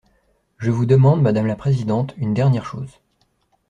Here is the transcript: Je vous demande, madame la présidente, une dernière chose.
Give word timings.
Je 0.57 0.71
vous 0.71 0.87
demande, 0.87 1.21
madame 1.21 1.45
la 1.45 1.55
présidente, 1.55 2.15
une 2.17 2.33
dernière 2.33 2.65
chose. 2.65 2.89